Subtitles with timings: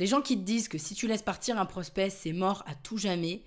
[0.00, 2.74] Les gens qui te disent que si tu laisses partir un prospect, c'est mort à
[2.74, 3.42] tout jamais,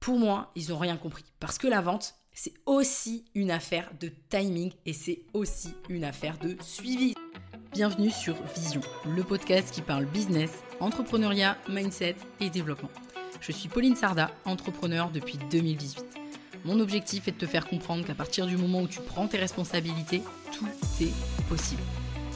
[0.00, 1.24] pour moi, ils n'ont rien compris.
[1.40, 6.38] Parce que la vente, c'est aussi une affaire de timing et c'est aussi une affaire
[6.38, 7.14] de suivi.
[7.70, 12.90] Bienvenue sur Vision, le podcast qui parle business, entrepreneuriat, mindset et développement.
[13.40, 16.04] Je suis Pauline Sarda, entrepreneur depuis 2018.
[16.64, 19.38] Mon objectif est de te faire comprendre qu'à partir du moment où tu prends tes
[19.38, 20.22] responsabilités,
[20.52, 20.66] tout
[21.00, 21.12] est
[21.48, 21.82] possible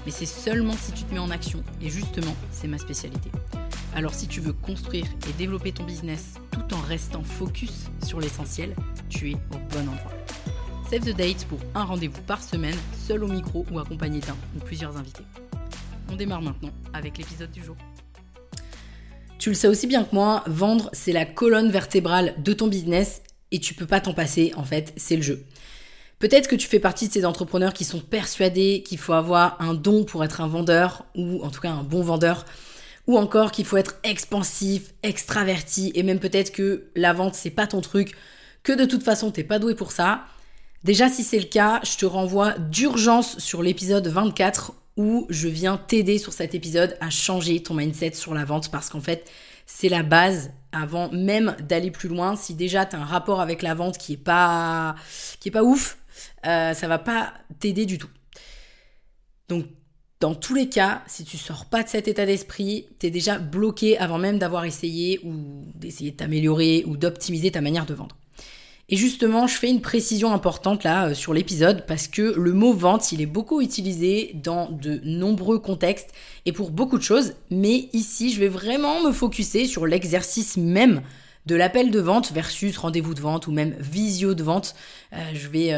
[0.06, 3.28] mais c'est seulement si tu te mets en action, et justement, c'est ma spécialité.
[3.94, 8.74] Alors si tu veux construire et développer ton business tout en restant focus sur l'essentiel,
[9.08, 10.12] tu es au bon endroit.
[10.88, 14.60] Save the date pour un rendez-vous par semaine, seul au micro ou accompagné d'un ou
[14.60, 15.24] plusieurs invités.
[16.12, 17.76] On démarre maintenant avec l'épisode du jour.
[19.40, 23.22] Tu le sais aussi bien que moi, vendre, c'est la colonne vertébrale de ton business
[23.50, 25.44] et tu peux pas t'en passer, en fait, c'est le jeu.
[26.18, 29.74] Peut-être que tu fais partie de ces entrepreneurs qui sont persuadés qu'il faut avoir un
[29.74, 32.46] don pour être un vendeur, ou en tout cas un bon vendeur,
[33.06, 37.66] ou encore qu'il faut être expansif, extraverti, et même peut-être que la vente c'est pas
[37.66, 38.16] ton truc,
[38.62, 40.24] que de toute façon t'es pas doué pour ça.
[40.84, 45.76] Déjà si c'est le cas, je te renvoie d'urgence sur l'épisode 24 où je viens
[45.76, 49.30] t'aider sur cet épisode à changer ton mindset sur la vente parce qu'en fait
[49.66, 52.36] c'est la base avant même d'aller plus loin.
[52.36, 54.94] Si déjà tu un rapport avec la vente qui est pas
[55.40, 55.98] qui est pas ouf,
[56.46, 58.10] euh, ça va pas t'aider du tout.
[59.48, 59.66] Donc,
[60.20, 63.38] dans tous les cas, si tu sors pas de cet état d'esprit, tu es déjà
[63.38, 68.16] bloqué avant même d'avoir essayé ou d'essayer de t'améliorer ou d'optimiser ta manière de vendre.
[68.88, 72.72] Et justement, je fais une précision importante là euh, sur l'épisode parce que le mot
[72.72, 76.10] vente, il est beaucoup utilisé dans de nombreux contextes
[76.44, 81.02] et pour beaucoup de choses, mais ici, je vais vraiment me focuser sur l'exercice même
[81.46, 84.74] de l'appel de vente versus rendez-vous de vente ou même visio de vente.
[85.12, 85.72] Euh, je vais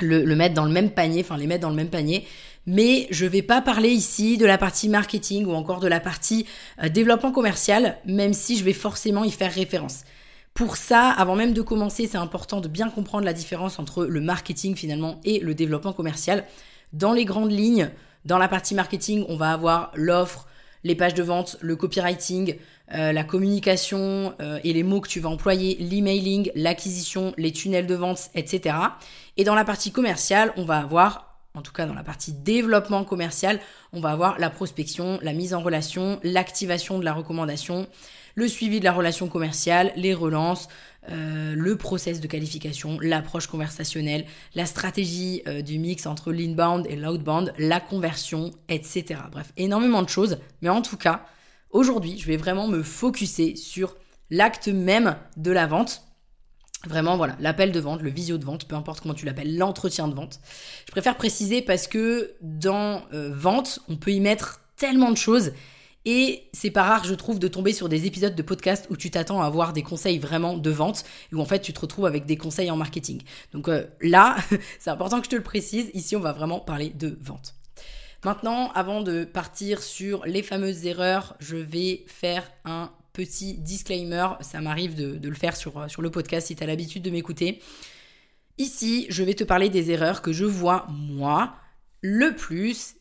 [0.00, 2.26] le, mettre dans le même panier, enfin les mettre dans le même panier.
[2.66, 6.46] Mais je vais pas parler ici de la partie marketing ou encore de la partie
[6.82, 10.04] euh, développement commercial, même si je vais forcément y faire référence.
[10.52, 14.20] Pour ça, avant même de commencer, c'est important de bien comprendre la différence entre le
[14.20, 16.44] marketing finalement et le développement commercial.
[16.92, 17.90] Dans les grandes lignes,
[18.24, 20.46] dans la partie marketing, on va avoir l'offre,
[20.84, 22.56] les pages de vente, le copywriting,
[22.94, 27.86] euh, la communication euh, et les mots que tu vas employer, l'emailing, l'acquisition, les tunnels
[27.86, 28.76] de vente, etc.
[29.36, 33.04] Et dans la partie commerciale, on va avoir, en tout cas dans la partie développement
[33.04, 33.60] commercial,
[33.92, 37.86] on va avoir la prospection, la mise en relation, l'activation de la recommandation,
[38.34, 40.68] le suivi de la relation commerciale, les relances,
[41.08, 47.52] euh, le process de qualification, l'approche conversationnelle, la stratégie du mix entre l'inbound et l'outbound,
[47.58, 49.20] la conversion, etc.
[49.32, 51.24] Bref, énormément de choses, mais en tout cas,
[51.70, 53.96] Aujourd'hui, je vais vraiment me focuser sur
[54.28, 56.02] l'acte même de la vente.
[56.86, 60.08] Vraiment, voilà, l'appel de vente, le visio de vente, peu importe comment tu l'appelles, l'entretien
[60.08, 60.40] de vente.
[60.86, 65.52] Je préfère préciser parce que dans euh, vente, on peut y mettre tellement de choses
[66.04, 69.10] et c'est pas rare, je trouve, de tomber sur des épisodes de podcast où tu
[69.10, 72.24] t'attends à avoir des conseils vraiment de vente, où en fait tu te retrouves avec
[72.24, 73.22] des conseils en marketing.
[73.52, 74.36] Donc euh, là,
[74.78, 77.54] c'est important que je te le précise, ici on va vraiment parler de vente.
[78.24, 84.26] Maintenant, avant de partir sur les fameuses erreurs, je vais faire un petit disclaimer.
[84.40, 87.60] Ça m'arrive de, le faire sur, sur le podcast si tu as l'habitude de m'écouter.
[88.58, 91.54] Ici, je vais te parler des erreurs que je vois moi
[92.02, 92.96] le plus,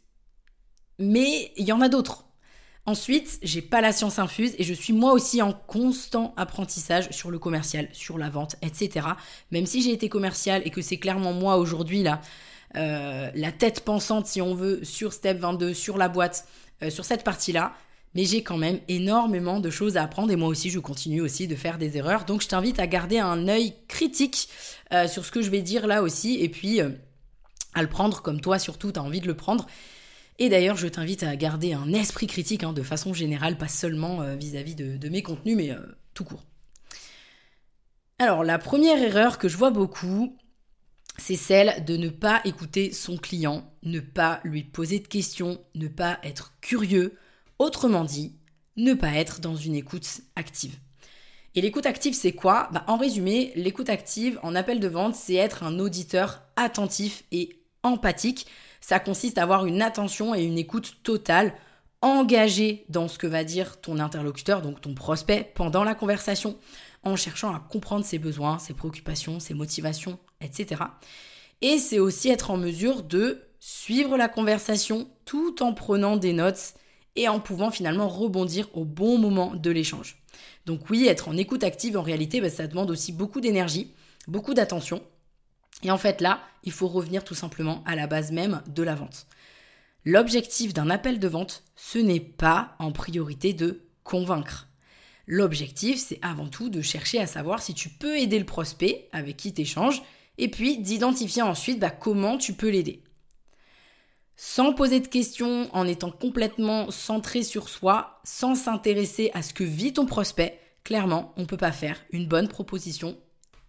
[1.00, 2.29] mais il y en a d'autres.
[2.90, 7.30] Ensuite, j'ai pas la science infuse et je suis moi aussi en constant apprentissage sur
[7.30, 9.06] le commercial, sur la vente, etc.
[9.52, 12.20] Même si j'ai été commercial et que c'est clairement moi aujourd'hui là
[12.76, 16.48] euh, la tête pensante, si on veut, sur Step 22, sur la boîte,
[16.82, 17.74] euh, sur cette partie-là.
[18.16, 21.48] Mais j'ai quand même énormément de choses à apprendre et moi aussi, je continue aussi
[21.48, 22.26] de faire des erreurs.
[22.26, 24.50] Donc, je t'invite à garder un œil critique
[24.94, 28.42] euh, sur ce que je vais dire là aussi et puis à le prendre comme
[28.42, 29.68] toi, surtout, tu as envie de le prendre.
[30.40, 34.36] Et d'ailleurs, je t'invite à garder un esprit critique hein, de façon générale, pas seulement
[34.36, 35.76] vis-à-vis de, mes contenus, mais
[36.14, 36.46] tout court.
[38.20, 40.38] Alors, la première erreur que je vois beaucoup,
[41.18, 45.88] c'est celle de ne pas écouter son client, ne pas lui poser de questions, ne
[45.88, 47.18] pas être curieux,
[47.60, 48.36] autrement dit,
[48.78, 50.78] ne pas être dans une écoute active.
[51.56, 52.70] Et l'écoute active, c'est quoi?
[52.72, 57.62] Bah, En résumé, l'écoute active en appel de vente, c'est être un auditeur attentif et
[57.84, 58.48] empathique.
[58.82, 61.54] Ça consiste à avoir une attention et une écoute totale,
[62.02, 66.58] engagée dans ce que va dire ton interlocuteur, donc ton prospect, pendant la conversation
[67.04, 70.84] en cherchant à comprendre ses besoins, ses préoccupations, ses motivations, etc.
[71.62, 76.74] Et c'est aussi être en mesure de suivre la conversation tout en prenant des notes
[77.16, 80.22] et en pouvant finalement rebondir au bon moment de l'échange.
[80.66, 83.94] Donc oui, être en écoute active, en réalité, bah, ça demande aussi beaucoup d'énergie,
[84.28, 85.02] beaucoup d'attention.
[85.84, 88.96] Et en fait là, il faut revenir tout simplement à la base même de la
[88.96, 89.28] vente.
[90.06, 94.68] L'objectif d'un appel de vente, ce n'est pas en priorité de convaincre.
[95.28, 99.38] L'objectif, c'est avant tout de chercher à savoir si tu peux aider le prospect avec
[99.38, 100.02] qui tu échanges
[100.40, 103.04] et puis d'identifier ensuite bah, comment tu peux l'aider.
[104.36, 109.66] Sans poser de questions, en étant complètement centré sur soi, sans s'intéresser à ce que
[109.66, 113.18] vit ton prospect, clairement, on ne peut pas faire une bonne proposition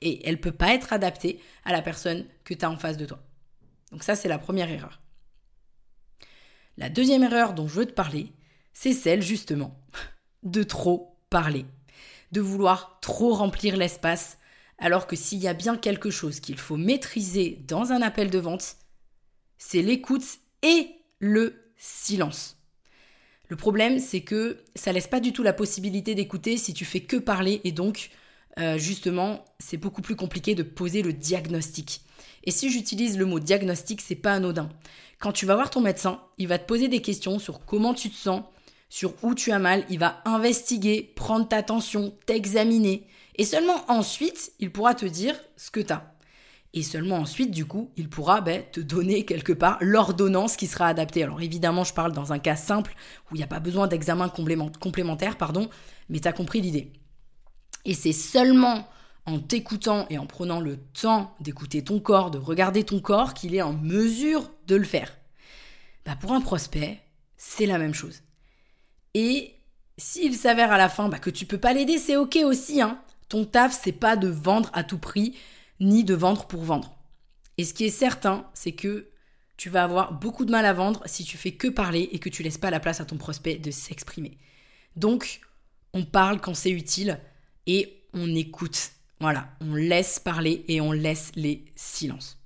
[0.01, 3.07] et elle peut pas être adaptée à la personne que tu as en face de
[3.07, 3.23] toi.
[3.93, 5.01] Donc ça, c'est la première erreur.
[6.77, 8.33] La deuxième erreur dont je veux te parler,
[8.73, 9.79] c'est celle justement
[10.43, 11.67] de trop parler,
[12.33, 14.39] de vouloir trop remplir l'espace,
[14.79, 18.39] alors que s'il y a bien quelque chose qu'il faut maîtriser dans un appel de
[18.39, 18.77] vente,
[19.59, 20.25] c'est l'écoute
[20.63, 20.89] et
[21.19, 22.57] le silence.
[23.49, 27.01] Le problème, c'est que ça laisse pas du tout la possibilité d'écouter si tu fais
[27.01, 28.11] que parler et donc
[28.59, 32.03] euh, justement, c'est beaucoup plus compliqué de poser le diagnostic.
[32.45, 34.69] Et si j'utilise le mot diagnostic, c'est pas anodin.
[35.19, 38.11] Quand tu vas voir ton médecin, il va te poser des questions sur comment tu
[38.11, 38.43] te sens,
[38.89, 43.07] sur où tu as mal, il va investiguer, prendre ta tension, t'examiner,
[43.37, 46.15] et seulement ensuite, il pourra te dire ce que tu as.
[46.73, 50.87] Et seulement ensuite, du coup, il pourra ben, te donner quelque part l'ordonnance qui sera
[50.87, 51.25] adaptée.
[51.25, 52.95] Alors évidemment, je parle dans un cas simple
[53.31, 55.69] où il n'y a pas besoin d'examen complémentaire, pardon,
[56.09, 56.93] mais tu as compris l'idée.
[57.85, 58.89] Et c'est seulement
[59.27, 63.55] en t'écoutant et en prenant le temps d'écouter ton corps, de regarder ton corps, qu'il
[63.55, 65.17] est en mesure de le faire.
[66.05, 67.01] Bah pour un prospect,
[67.37, 68.23] c'est la même chose.
[69.15, 69.55] Et
[69.99, 72.81] s'il s'avère à la fin bah, que tu peux pas l'aider, c'est ok aussi.
[72.81, 73.01] Hein.
[73.29, 75.37] Ton taf, c'est pas de vendre à tout prix,
[75.79, 76.97] ni de vendre pour vendre.
[77.59, 79.09] Et ce qui est certain, c'est que
[79.57, 82.31] tu vas avoir beaucoup de mal à vendre si tu fais que parler et que
[82.31, 84.39] tu laisses pas la place à ton prospect de s'exprimer.
[84.97, 85.41] Donc,
[85.93, 87.21] on parle quand c'est utile
[87.71, 88.91] et on écoute.
[89.21, 92.37] Voilà, on laisse parler et on laisse les silences.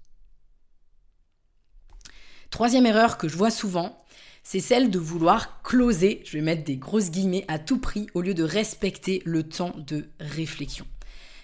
[2.50, 4.04] Troisième erreur que je vois souvent,
[4.42, 8.20] c'est celle de vouloir closer, je vais mettre des grosses guillemets, à tout prix au
[8.20, 10.86] lieu de respecter le temps de réflexion.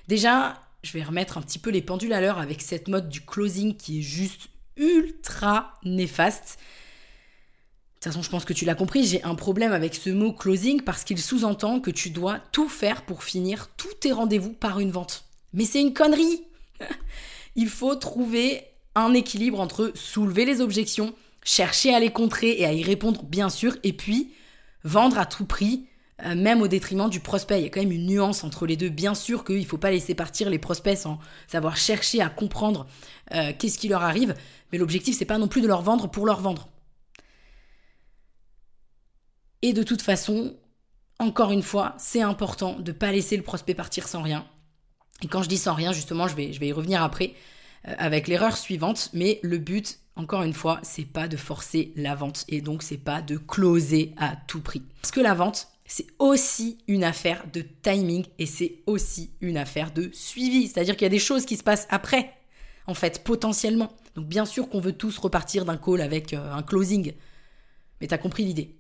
[0.09, 3.23] Déjà, je vais remettre un petit peu les pendules à l'heure avec cette mode du
[3.23, 6.59] closing qui est juste ultra néfaste.
[8.01, 10.33] De toute façon, je pense que tu l'as compris, j'ai un problème avec ce mot
[10.33, 14.81] closing parce qu'il sous-entend que tu dois tout faire pour finir tous tes rendez-vous par
[14.81, 15.25] une vente.
[15.53, 16.45] Mais c'est une connerie
[17.57, 18.65] Il faut trouver
[18.95, 21.13] un équilibre entre soulever les objections,
[21.45, 24.33] chercher à les contrer et à y répondre bien sûr, et puis
[24.83, 25.85] vendre à tout prix,
[26.25, 27.61] euh, même au détriment du prospect.
[27.61, 28.89] Il y a quand même une nuance entre les deux.
[28.89, 31.19] Bien sûr qu'il ne faut pas laisser partir les prospects sans
[31.49, 32.87] savoir chercher à comprendre
[33.35, 34.35] euh, qu'est-ce qui leur arrive,
[34.73, 36.70] mais l'objectif c'est pas non plus de leur vendre pour leur vendre.
[39.63, 40.57] Et de toute façon,
[41.19, 44.47] encore une fois, c'est important de ne pas laisser le prospect partir sans rien.
[45.23, 47.35] Et quand je dis sans rien, justement, je vais, y revenir après
[47.87, 49.11] euh, avec l'erreur suivante.
[49.13, 52.97] Mais le but, encore une fois, c'est pas de forcer la vente et donc c'est
[52.97, 54.83] pas de closer à tout prix.
[55.03, 59.93] Parce que la vente, c'est aussi une affaire de timing et c'est aussi une affaire
[59.93, 60.69] de suivi.
[60.69, 62.33] C'est-à-dire qu'il y a des choses qui se passent après,
[62.87, 63.93] en fait, potentiellement.
[64.15, 67.13] Donc bien sûr qu'on veut tous repartir d'un call avec euh, un closing.
[68.01, 68.80] Mais tu as compris l'idée.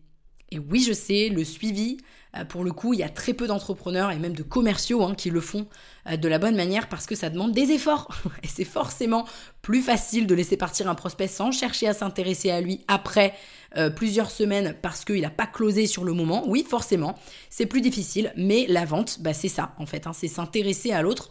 [0.52, 1.99] Et oui, je sais, le suivi,
[2.37, 5.14] euh, pour le coup, il y a très peu d'entrepreneurs et même de commerciaux hein,
[5.14, 5.67] qui le font
[6.08, 8.08] euh, de la bonne manière parce que ça demande des efforts.
[8.43, 9.26] Et c'est forcément
[9.62, 13.35] plus facile de laisser partir un prospect sans chercher à s'intéresser à lui après
[13.76, 16.44] euh, plusieurs semaines parce qu'il n'a pas closé sur le moment.
[16.49, 17.19] Oui, forcément,
[17.49, 20.07] c'est plus difficile, mais la vente, bah, c'est ça en fait.
[20.07, 20.12] Hein.
[20.12, 21.30] c'est s'intéresser à l'autre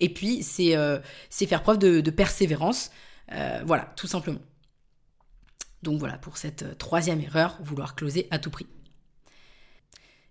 [0.00, 0.76] et puis c'est
[1.46, 2.90] faire preuve de, de persévérance.
[3.64, 4.40] voilà, tout simplement.
[5.82, 8.66] Donc voilà pour cette euh, troisième erreur, vouloir closer à tout prix.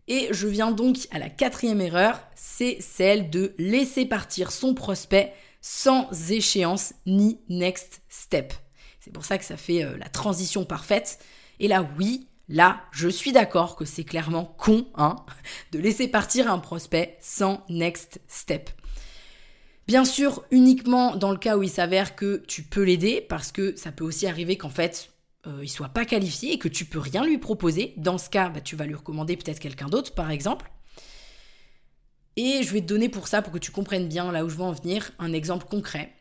[0.08, 5.34] Et je viens donc à la quatrième erreur, c'est celle de laisser partir son prospect
[5.62, 8.54] sans échéance ni next step.
[9.00, 11.20] C'est pour ça que ça fait euh, la transition parfaite.
[11.60, 15.18] Et là, oui, là, je suis d'accord que c'est clairement con, hein,
[15.72, 18.70] de laisser partir un prospect sans next step.
[19.88, 23.76] Bien sûr, uniquement dans le cas où il s'avère que tu peux l'aider, parce que
[23.78, 25.12] ça peut aussi arriver qu'en fait,
[25.48, 28.50] euh, il soit pas qualifié et que tu peux rien lui proposer, dans ce cas,
[28.50, 30.70] bah, tu vas lui recommander peut-être quelqu'un d'autre, par exemple.
[32.36, 34.56] Et je vais te donner pour ça, pour que tu comprennes bien là où je
[34.56, 36.14] veux en venir, un exemple concret.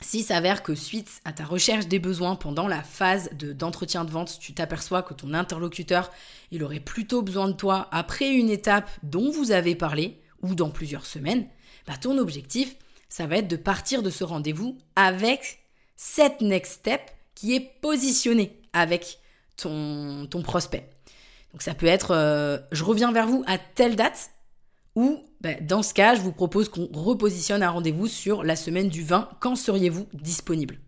[0.00, 4.38] S'il s'avère que suite à ta recherche des besoins pendant la phase d'entretien de, vente,
[4.40, 6.10] tu t'aperçois que ton interlocuteur,
[6.50, 10.70] il aurait plutôt besoin de toi après une étape dont vous avez parlé, ou dans
[10.70, 11.46] plusieurs semaines,
[11.86, 12.76] bah ton objectif,
[13.08, 15.60] ça va être de partir de ce rendez-vous avec
[15.96, 19.18] cette next step qui est positionné avec
[19.56, 20.90] ton, prospect.
[21.52, 24.30] Donc ça peut être euh, je reviens vers vous à telle date
[24.96, 28.88] ou ben, dans ce cas, je vous propose qu'on repositionne un rendez-vous sur la semaine
[28.88, 29.28] du 20.
[29.40, 30.78] Quand seriez-vous disponible?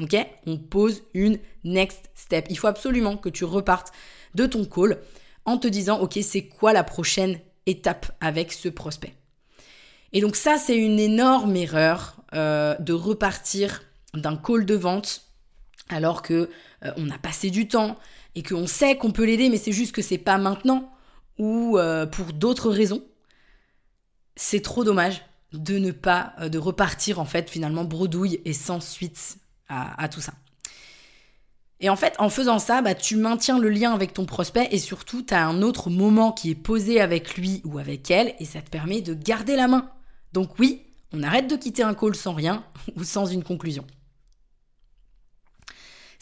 [0.00, 0.16] Ok?
[0.46, 2.46] On pose une next step.
[2.50, 3.92] Il faut absolument que tu repartes
[4.34, 5.00] de ton call
[5.44, 9.14] en te disant, ok, c'est quoi la prochaine étape avec ce prospect?
[10.12, 13.82] Et donc ça, c'est une énorme erreur euh, de repartir
[14.14, 15.22] d'un call de vente
[15.88, 16.50] alors que
[16.84, 17.98] euh, on a passé du temps
[18.34, 20.92] et qu'on sait qu'on peut l'aider, mais c'est juste que c'est pas maintenant
[21.38, 23.02] ou euh, pour d'autres raisons.
[24.36, 29.36] C'est trop dommage de ne pas de repartir en fait finalement bredouille et sans suite
[29.68, 30.32] à, tout ça.
[31.80, 34.78] Et en fait, en faisant ça, bah, tu maintiens le lien avec ton prospect et
[34.78, 38.44] surtout, tu as un autre moment qui est posé avec lui ou avec elle et
[38.44, 39.90] ça te permet de garder la main.
[40.32, 42.64] Donc oui, on arrête de quitter un call sans rien
[42.96, 43.86] ou sans une conclusion.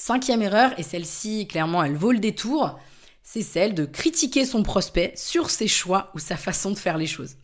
[0.00, 2.78] Cinquième erreur, et celle-ci, clairement, elle vaut le détour,
[3.24, 7.08] c'est celle de critiquer son prospect sur ses choix ou sa façon de faire les
[7.08, 7.34] choses.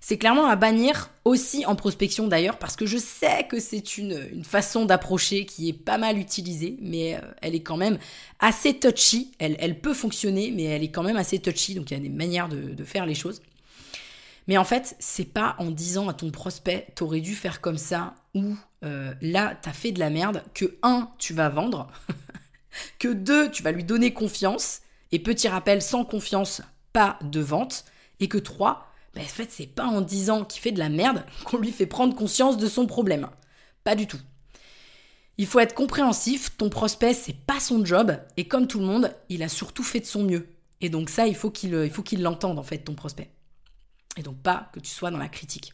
[0.00, 4.44] C'est clairement à bannir aussi en prospection d'ailleurs, parce que je sais que c'est une,
[4.44, 7.98] façon d'approcher qui est pas mal utilisée, mais euh, elle est quand même
[8.38, 9.32] assez touchy.
[9.40, 12.08] Elle, peut fonctionner, mais elle est quand même assez touchy, donc il y a des
[12.08, 13.42] manières de, faire les choses.
[14.48, 18.14] Mais en fait, c'est pas en disant à ton prospect, t'aurais dû faire comme ça,
[18.34, 21.88] ou euh, là, t'as fait de la merde, que un, tu vas vendre,
[22.98, 24.80] que deux, tu vas lui donner confiance,
[25.12, 26.62] et petit rappel, sans confiance,
[26.94, 27.84] pas de vente,
[28.20, 31.24] et que trois, ben, en fait, c'est pas en disant qu'il fait de la merde
[31.44, 33.28] qu'on lui fait prendre conscience de son problème.
[33.84, 34.20] Pas du tout.
[35.36, 39.14] Il faut être compréhensif, ton prospect, c'est pas son job, et comme tout le monde,
[39.28, 40.48] il a surtout fait de son mieux.
[40.80, 43.30] Et donc ça, il faut qu'il l'entende, en fait, ton prospect.
[44.18, 45.72] Et donc pas que tu sois dans la critique.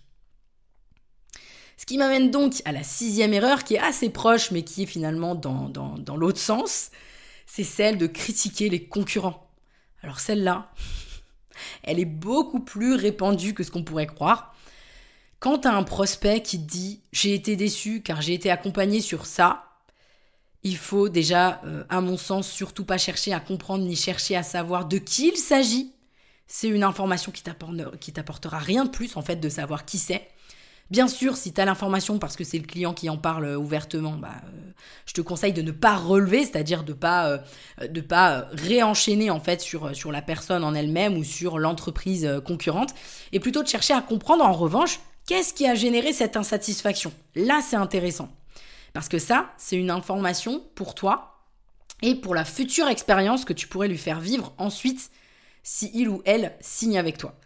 [1.78, 4.86] Ce qui m'amène donc à la sixième erreur, qui est assez proche, mais qui est
[4.86, 6.90] finalement dans, l'autre sens,
[7.46, 9.50] c'est celle de critiquer les concurrents.
[10.02, 10.70] Alors celle-là,
[11.82, 14.54] elle est beaucoup plus répandue que ce qu'on pourrait croire.
[15.40, 19.00] Quand tu as un prospect qui te dit j'ai été déçu car j'ai été accompagné
[19.00, 19.64] sur ça,
[20.62, 24.42] il faut déjà, euh, à mon sens, surtout pas chercher à comprendre ni chercher à
[24.42, 25.93] savoir de qui il s'agit.
[26.46, 30.28] C'est une information qui t'apportera rien de plus en fait de savoir qui c'est.
[30.90, 33.56] Bien sûr, si tu as l'information parce que c'est le client qui en parle euh,
[33.56, 34.72] ouvertement, bah, euh,
[35.06, 37.40] je te conseille de ne pas relever, c'est-à-dire de pas
[37.80, 42.90] euh, pas réenchaîner en fait sur la personne en elle-même ou sur l'entreprise concurrente
[43.32, 47.12] et plutôt de chercher à comprendre en revanche qu'est-ce qui a généré cette insatisfaction.
[47.34, 48.28] Là, c'est intéressant.
[48.92, 51.40] Parce que ça, c'est une information pour toi
[52.02, 55.10] et pour la future expérience que tu pourrais lui faire vivre ensuite
[55.64, 57.36] si il ou elle signe avec toi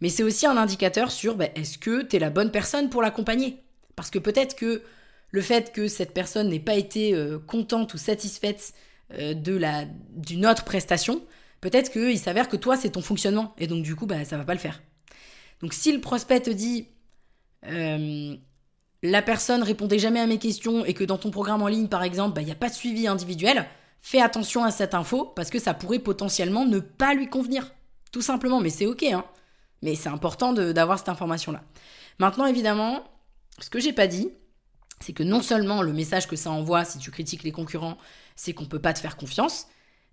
[0.00, 3.00] mais c'est aussi un indicateur sur ben, est-ce que tu es la bonne personne pour
[3.02, 3.62] l'accompagner?
[3.96, 4.82] Parce que peut-être que
[5.30, 8.74] le fait que cette personne n'ait pas été euh, contente ou satisfaite
[9.14, 11.22] euh, de la d'une autre prestation,
[11.62, 14.44] peut-être qu'il s'avère que toi c'est ton fonctionnement et donc du coup bah ça va
[14.44, 14.82] pas le faire.
[15.60, 16.88] Donc si le prospect te dit
[17.66, 18.36] euh,
[19.02, 22.02] la personne répondait jamais à mes questions et que dans ton programme en ligne par
[22.02, 23.64] exemple il n'y a pas de suivi individuel,
[24.04, 27.72] fais attention à cette info parce que ça pourrait potentiellement ne pas lui convenir.
[28.12, 29.24] Tout simplement, mais c'est ok hein.
[29.80, 31.62] Mais c'est important d'avoir cette information-là.
[32.18, 33.02] Maintenant, évidemment,
[33.60, 34.30] ce que j'ai pas dit,
[35.00, 37.96] c'est que non seulement le message que ça envoie si tu critiques les concurrents,
[38.36, 39.66] c'est qu'on peut pas te faire confiance,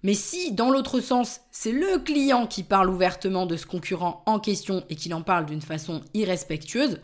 [0.03, 4.39] mais si, dans l'autre sens, c'est le client qui parle ouvertement de ce concurrent en
[4.39, 6.99] question et qu'il en parle d'une façon irrespectueuse,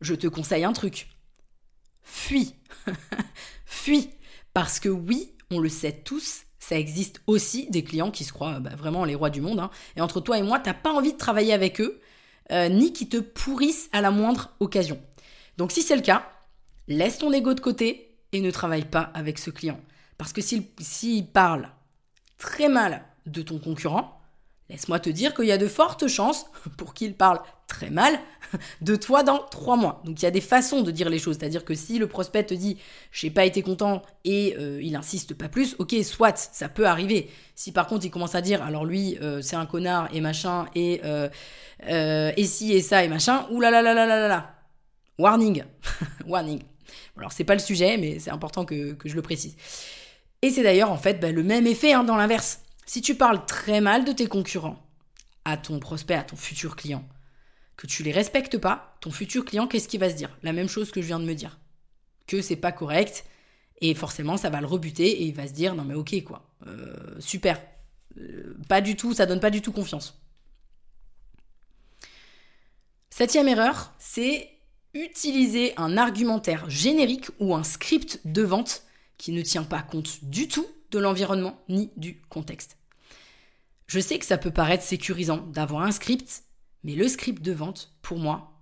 [0.00, 1.08] je te conseille un truc.
[2.02, 2.54] Fuis.
[3.66, 4.10] Fuis.
[4.54, 8.60] Parce que oui, on le sait tous, ça existe aussi des clients qui se croient
[8.60, 9.60] bah, vraiment les rois du monde.
[9.60, 9.70] Hein.
[9.96, 12.00] Et entre toi et moi, t'as pas envie de travailler avec eux,
[12.50, 15.00] euh, ni qui te pourrissent à la moindre occasion.
[15.56, 16.28] Donc si c'est le cas,
[16.86, 19.80] laisse ton ego de côté et ne travaille pas avec ce client.
[20.16, 21.70] Parce que s'il parle
[22.38, 24.18] très mal de ton concurrent,
[24.70, 28.18] Laisse-moi te dire qu'il y a de fortes chances pour qu'il parle très mal
[28.80, 30.02] de toi dans trois mois.
[30.04, 31.36] Donc il y a des façons de dire les choses.
[31.38, 32.78] C'est-à-dire que si le prospect te dit
[33.12, 37.30] j'ai pas été content et euh, il insiste pas plus, ok, soit, ça peut arriver.
[37.54, 40.66] Si par contre il commence à dire alors lui euh, c'est un connard et machin
[40.74, 41.28] et, euh,
[42.36, 44.54] et si et ça et machin, oulala là.
[45.18, 45.64] Warning.
[46.26, 46.62] Warning.
[47.16, 49.56] Alors c'est pas le sujet, mais c'est important que, je le précise.
[50.42, 52.60] Et c'est d'ailleurs en fait bah, le même effet hein, dans l'inverse.
[52.86, 54.78] Si tu parles très mal de tes concurrents
[55.44, 57.04] à ton prospect, à ton futur client,
[57.78, 60.36] que tu les respectes pas, ton futur client, qu'est-ce qu'il va se dire?
[60.42, 61.58] La même chose que je viens de me dire.
[62.26, 63.24] Que c'est pas correct,
[63.80, 66.50] et forcément, ça va le rebuter, et il va se dire, non mais ok, quoi,
[66.66, 67.62] euh, super.
[68.18, 70.20] Euh, pas du tout, ça donne pas du tout confiance.
[73.10, 74.50] Septième erreur, c'est
[74.92, 78.82] utiliser un argumentaire générique ou un script de vente
[79.18, 82.76] qui ne tient pas compte du tout de l'environnement ni du contexte.
[83.86, 86.42] Je sais que ça peut paraître sécurisant d'avoir un script,
[86.84, 88.52] mais le script de vente, pour moi,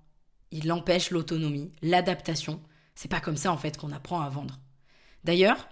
[0.50, 2.60] il empêche l'autonomie, l'adaptation.
[2.94, 4.58] C'est pas comme ça en fait qu'on apprend à vendre.
[5.24, 5.68] D'ailleurs,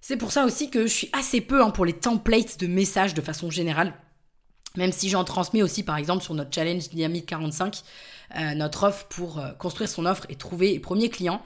[0.00, 3.14] c'est pour ça aussi que je suis assez peu hein, pour les templates de messages
[3.14, 3.94] de façon générale.
[4.76, 7.82] Même si j'en transmets aussi, par exemple, sur notre challenge Dynamique 45,
[8.36, 11.42] euh, notre offre pour euh, construire son offre et trouver les premiers clients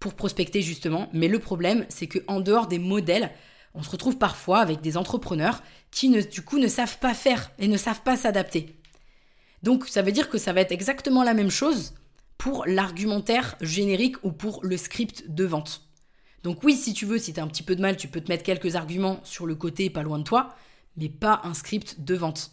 [0.00, 1.08] pour prospecter justement.
[1.12, 3.30] Mais le problème, c'est qu'en dehors des modèles,
[3.74, 7.50] on se retrouve parfois avec des entrepreneurs qui, ne, du coup, ne savent pas faire
[7.58, 8.76] et ne savent pas s'adapter.
[9.64, 11.94] Donc, ça veut dire que ça va être exactement la même chose
[12.36, 15.88] pour l'argumentaire générique ou pour le script de vente.
[16.42, 18.20] Donc oui, si tu veux, si tu as un petit peu de mal, tu peux
[18.20, 20.54] te mettre quelques arguments sur le côté pas loin de toi,
[20.98, 22.52] mais pas un script de vente.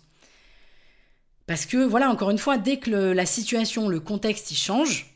[1.48, 5.14] Parce que voilà, encore une fois, dès que la situation, le contexte, il change,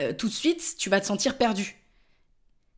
[0.00, 1.74] euh, tout de suite, tu vas te sentir perdu.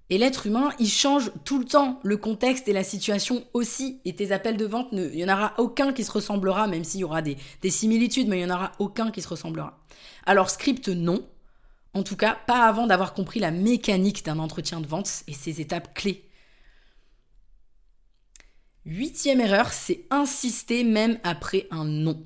[0.09, 4.01] Et l'être humain, il change tout le temps, le contexte et la situation aussi.
[4.05, 7.01] Et tes appels de vente, il n'y en aura aucun qui se ressemblera, même s'il
[7.01, 9.79] y aura des, des similitudes, mais il n'y en aura aucun qui se ressemblera.
[10.25, 11.27] Alors script, non.
[11.93, 15.61] En tout cas, pas avant d'avoir compris la mécanique d'un entretien de vente et ses
[15.61, 16.29] étapes clés.
[18.85, 22.23] Huitième erreur, c'est insister même après un non.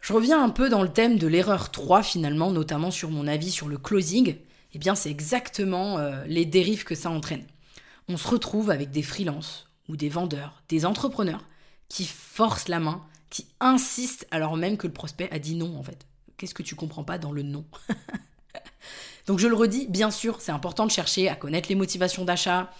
[0.00, 3.50] Je reviens un peu dans le thème de l'erreur 3 finalement, notamment sur mon avis
[3.50, 4.36] sur le closing.
[4.72, 7.44] Eh bien, c'est exactement euh, les dérives que ça entraîne.
[8.08, 11.44] On se retrouve avec des freelances ou des vendeurs, des entrepreneurs
[11.88, 15.82] qui forcent la main, qui insistent alors même que le prospect a dit non en
[15.82, 16.06] fait.
[16.36, 17.64] Qu'est-ce que tu comprends pas dans le non?
[19.26, 22.72] Donc je le redis, bien sûr, c'est important de chercher à connaître les motivations d'achat,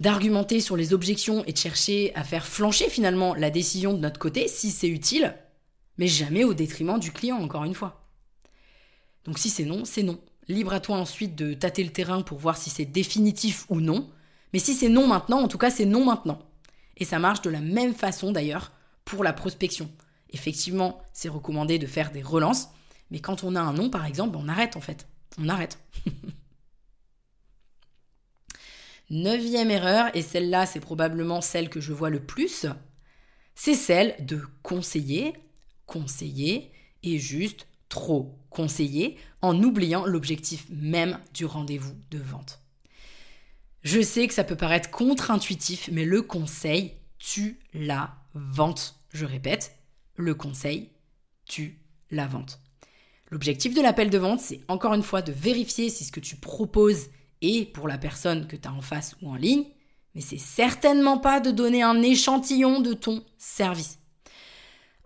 [0.00, 4.18] d'argumenter sur les objections et de chercher à faire flancher finalement la décision de notre
[4.18, 5.34] côté si c'est utile,
[5.98, 8.08] mais jamais au détriment du client, encore une fois.
[9.24, 10.20] Donc si c'est non, c'est non.
[10.52, 14.10] Libre à toi ensuite de tâter le terrain pour voir si c'est définitif ou non.
[14.52, 16.38] Mais si c'est non maintenant, en tout cas c'est non maintenant.
[16.98, 18.70] Et ça marche de la même façon d'ailleurs
[19.06, 19.90] pour la prospection.
[20.30, 22.68] Effectivement, c'est recommandé de faire des relances,
[23.10, 25.06] mais quand on a un non par exemple, on arrête en fait.
[25.38, 25.78] On arrête.
[29.10, 32.66] Neuvième erreur, et celle-là c'est probablement celle que je vois le plus,
[33.54, 35.32] c'est celle de conseiller,
[35.86, 42.62] conseiller et juste trop conseiller en oubliant l'objectif même du rendez-vous de vente.
[43.82, 48.96] Je sais que ça peut paraître contre-intuitif, mais le conseil tue la vente.
[49.12, 49.76] Je répète,
[50.16, 50.88] le conseil
[51.44, 52.60] tue la vente.
[53.30, 56.36] L'objectif de l'appel de vente, c'est encore une fois de vérifier si ce que tu
[56.36, 57.08] proposes
[57.42, 59.66] est pour la personne que tu as en face ou en ligne,
[60.14, 63.98] mais c'est certainement pas de donner un échantillon de ton service.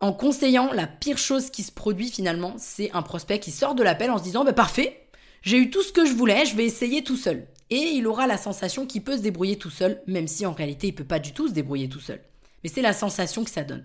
[0.01, 3.83] En conseillant, la pire chose qui se produit finalement, c'est un prospect qui sort de
[3.83, 5.09] l'appel en se disant bah, Parfait,
[5.43, 7.47] j'ai eu tout ce que je voulais, je vais essayer tout seul.
[7.71, 10.89] Et il aura la sensation qu'il peut se débrouiller tout seul, même si en réalité
[10.89, 12.21] il peut pas du tout se débrouiller tout seul.
[12.63, 13.85] Mais c'est la sensation que ça donne.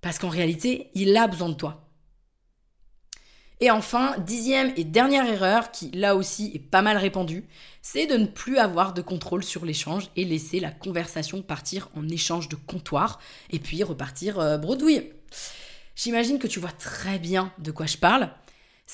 [0.00, 1.81] Parce qu'en réalité, il a besoin de toi.
[3.60, 7.44] Et enfin, dixième et dernière erreur, qui là aussi est pas mal répandue,
[7.80, 12.08] c'est de ne plus avoir de contrôle sur l'échange et laisser la conversation partir en
[12.08, 15.12] échange de comptoir et puis repartir euh, bredouille.
[15.94, 18.30] J'imagine que tu vois très bien de quoi je parle.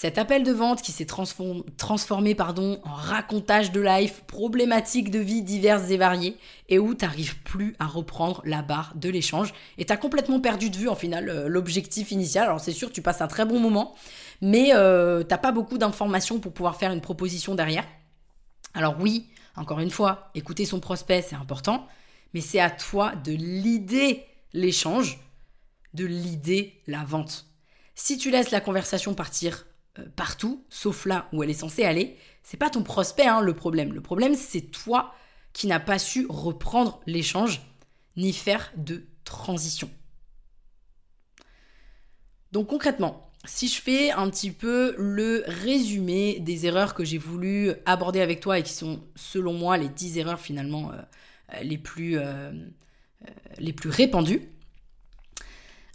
[0.00, 5.42] Cet appel de vente qui s'est transformé pardon, en racontage de life, problématiques de vie
[5.42, 6.36] diverses et variées,
[6.68, 10.38] et où tu n'arrives plus à reprendre la barre de l'échange, et tu as complètement
[10.38, 12.44] perdu de vue en final euh, l'objectif initial.
[12.44, 13.94] Alors c'est sûr, tu passes un très bon moment,
[14.40, 17.84] mais euh, t'as pas beaucoup d'informations pour pouvoir faire une proposition derrière.
[18.74, 21.86] Alors oui, encore une fois, écouter son prospect, c'est important,
[22.34, 25.18] mais c'est à toi de l'idée l'échange,
[25.94, 27.46] de l'idée la vente.
[27.94, 29.66] Si tu laisses la conversation partir
[29.98, 33.54] euh, partout, sauf là où elle est censée aller, c'est pas ton prospect hein, le
[33.54, 33.92] problème.
[33.92, 35.14] Le problème, c'est toi
[35.52, 37.62] qui n'as pas su reprendre l'échange
[38.16, 39.90] ni faire de transition.
[42.52, 47.72] Donc concrètement, si je fais un petit peu le résumé des erreurs que j'ai voulu
[47.86, 52.18] aborder avec toi et qui sont selon moi les 10 erreurs finalement euh, les, plus,
[52.18, 54.48] euh, euh, les plus répandues,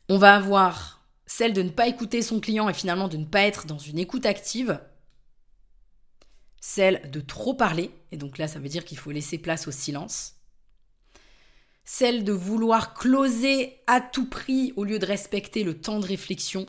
[0.09, 3.41] on va avoir celle de ne pas écouter son client et finalement de ne pas
[3.41, 4.79] être dans une écoute active,
[6.59, 9.71] celle de trop parler, et donc là ça veut dire qu'il faut laisser place au
[9.71, 10.35] silence,
[11.85, 16.65] celle de vouloir closer à tout prix au lieu de respecter le temps de réflexion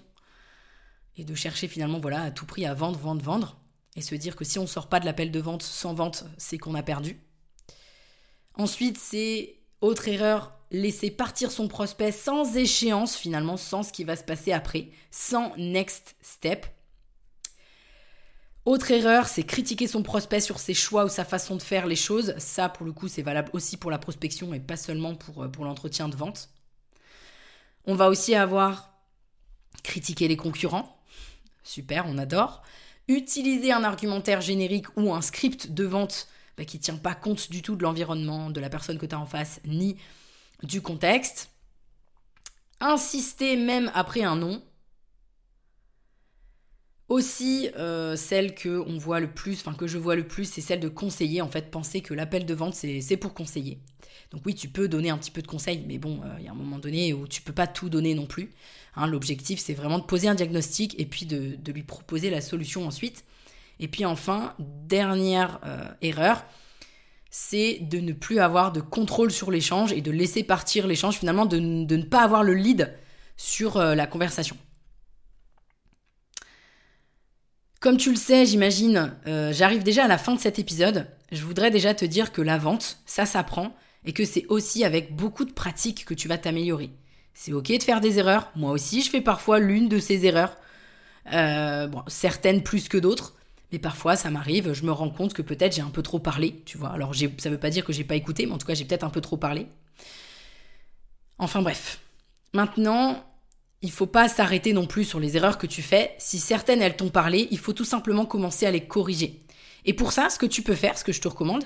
[1.16, 3.56] et de chercher finalement voilà à tout prix à vendre, vendre, vendre
[3.96, 6.58] et se dire que si on sort pas de l'appel de vente sans vente, c'est
[6.58, 7.20] qu'on a perdu.
[8.54, 14.16] Ensuite, c'est autre erreur, laisser partir son prospect sans échéance finalement, sans ce qui va
[14.16, 16.66] se passer après, sans next step.
[18.64, 21.96] Autre erreur, c'est critiquer son prospect sur ses choix ou sa façon de faire les
[21.96, 22.34] choses.
[22.38, 25.48] Ça, pour le coup, c'est valable aussi pour la prospection et pas seulement pour, euh,
[25.48, 26.48] pour l'entretien de vente.
[27.84, 28.94] On va aussi avoir
[29.82, 30.98] critiqué les concurrents.
[31.64, 32.62] Super, on adore.
[33.08, 37.50] utiliser un argumentaire générique ou un script de vente bah, qui ne tient pas compte
[37.50, 39.96] du tout de l'environnement, de la personne que tu as en face, ni
[40.62, 41.50] du contexte.
[42.80, 44.62] Insister même après un nom.
[47.08, 50.62] Aussi, euh, celle que on voit le plus, enfin que je vois le plus, c'est
[50.62, 51.42] celle de conseiller.
[51.42, 53.78] En fait, penser que l'appel de vente, c'est pour conseiller.
[54.30, 56.48] Donc oui, tu peux donner un petit peu de conseils, mais bon, euh, il y
[56.48, 58.50] a un moment donné où tu peux pas tout donner non plus.
[58.96, 62.86] Hein, l'objectif, c'est vraiment de poser un diagnostic et puis de, lui proposer la solution
[62.86, 63.24] ensuite.
[63.80, 66.44] Et puis enfin, dernière euh, erreur,
[67.30, 71.46] c'est de ne plus avoir de contrôle sur l'échange et de laisser partir l'échange, finalement,
[71.46, 72.94] de, ne pas avoir le lead
[73.36, 74.56] sur euh, la conversation.
[77.80, 81.06] Comme tu le sais, j'imagine, j'arrive déjà à la fin de cet épisode.
[81.32, 83.76] Je voudrais déjà te dire que la vente, ça s'apprend
[84.06, 86.90] et que c'est aussi avec beaucoup de pratique que tu vas t'améliorer.
[87.34, 88.50] C'est ok de faire des erreurs.
[88.56, 90.56] Moi aussi, je fais parfois l'une de ces erreurs.
[91.32, 93.34] Euh, certaines plus que d'autres.
[93.72, 96.62] Mais parfois, ça m'arrive, je me rends compte que peut-être j'ai un peu trop parlé,
[96.64, 96.90] tu vois.
[96.90, 99.02] Alors, ça veut pas dire que j'ai pas écouté, mais en tout cas, j'ai peut-être
[99.02, 99.66] un peu trop parlé.
[101.38, 101.98] Enfin bref.
[102.52, 103.24] Maintenant,
[103.82, 106.14] il faut pas s'arrêter non plus sur les erreurs que tu fais.
[106.18, 109.40] Si certaines, elles t'ont parlé, il faut tout simplement commencer à les corriger.
[109.84, 111.64] Et pour ça, ce que tu peux faire, ce que je te recommande,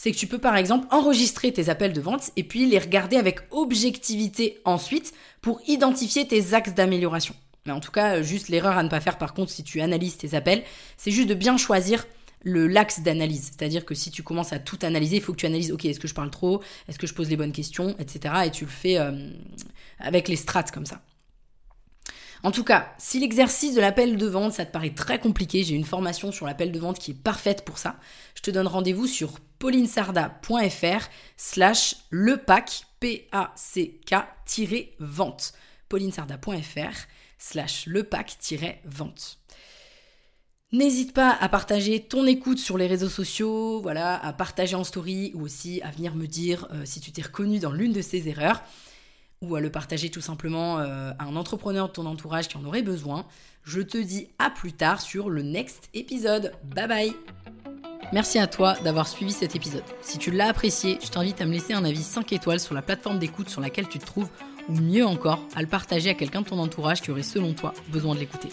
[0.00, 3.18] c'est que tu peux par exemple enregistrer tes appels de vente et puis les regarder
[3.18, 7.34] avec objectivité ensuite pour identifier tes axes d'amélioration.
[7.66, 10.16] Mais en tout cas, juste l'erreur à ne pas faire par contre si tu analyses
[10.16, 10.62] tes appels,
[10.96, 12.06] c'est juste de bien choisir
[12.44, 13.50] le l'axe d'analyse.
[13.52, 16.00] C'est-à-dire que si tu commences à tout analyser, il faut que tu analyses, ok, est-ce
[16.00, 18.34] que je parle trop, est-ce que je pose les bonnes questions, etc.
[18.46, 19.30] Et tu le fais euh,
[19.98, 21.02] avec les strates comme ça.
[22.42, 25.74] En tout cas, si l'exercice de l'appel de vente, ça te paraît très compliqué, j'ai
[25.74, 27.96] une formation sur l'appel de vente qui est parfaite pour ça.
[28.34, 33.52] Je te donne rendez-vous sur paulinesarda.fr slash lepac, P-A-C-K-vente.
[35.88, 36.96] paulinesarda.fr
[37.38, 39.38] slash lepac-vente.
[40.72, 45.32] N'hésite pas à partager ton écoute sur les réseaux sociaux, voilà, à partager en story
[45.34, 48.28] ou aussi à venir me dire euh, si tu t'es reconnu dans l'une de ces
[48.28, 48.62] erreurs
[49.42, 52.64] ou à le partager tout simplement euh, à un entrepreneur de ton entourage qui en
[52.64, 53.24] aurait besoin.
[53.64, 56.52] Je te dis à plus tard sur le next épisode.
[56.74, 57.12] Bye bye
[58.12, 59.84] Merci à toi d'avoir suivi cet épisode.
[60.02, 62.82] Si tu l'as apprécié, je t'invite à me laisser un avis 5 étoiles sur la
[62.82, 64.28] plateforme d'écoute sur laquelle tu te trouves,
[64.68, 67.72] ou mieux encore, à le partager à quelqu'un de ton entourage qui aurait selon toi
[67.88, 68.48] besoin de l'écouter.